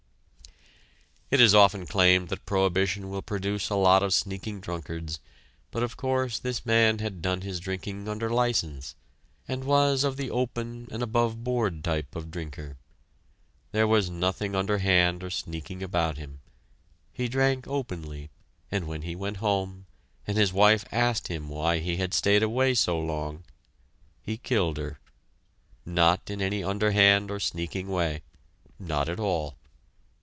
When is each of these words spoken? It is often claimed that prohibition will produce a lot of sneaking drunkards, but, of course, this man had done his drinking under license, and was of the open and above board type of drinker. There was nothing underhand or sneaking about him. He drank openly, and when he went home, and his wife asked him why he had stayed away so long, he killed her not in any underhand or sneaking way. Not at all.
It 1.33 1.39
is 1.39 1.55
often 1.55 1.85
claimed 1.85 2.27
that 2.27 2.45
prohibition 2.45 3.09
will 3.09 3.21
produce 3.21 3.69
a 3.69 3.77
lot 3.77 4.03
of 4.03 4.13
sneaking 4.13 4.59
drunkards, 4.59 5.21
but, 5.71 5.81
of 5.81 5.95
course, 5.95 6.37
this 6.37 6.65
man 6.65 6.99
had 6.99 7.21
done 7.21 7.39
his 7.39 7.61
drinking 7.61 8.09
under 8.09 8.29
license, 8.29 8.95
and 9.47 9.63
was 9.63 10.03
of 10.03 10.17
the 10.17 10.29
open 10.29 10.89
and 10.91 11.01
above 11.01 11.41
board 11.41 11.85
type 11.85 12.17
of 12.17 12.31
drinker. 12.31 12.75
There 13.71 13.87
was 13.87 14.09
nothing 14.09 14.57
underhand 14.57 15.23
or 15.23 15.29
sneaking 15.29 15.81
about 15.81 16.17
him. 16.17 16.41
He 17.13 17.29
drank 17.29 17.65
openly, 17.65 18.29
and 18.69 18.85
when 18.85 19.03
he 19.03 19.15
went 19.15 19.37
home, 19.37 19.85
and 20.27 20.37
his 20.37 20.51
wife 20.51 20.83
asked 20.91 21.29
him 21.29 21.47
why 21.47 21.79
he 21.79 21.95
had 21.95 22.13
stayed 22.13 22.43
away 22.43 22.73
so 22.73 22.99
long, 22.99 23.45
he 24.21 24.35
killed 24.35 24.75
her 24.75 24.99
not 25.85 26.29
in 26.29 26.41
any 26.41 26.61
underhand 26.61 27.31
or 27.31 27.39
sneaking 27.39 27.87
way. 27.87 28.21
Not 28.77 29.07
at 29.07 29.17
all. 29.21 29.55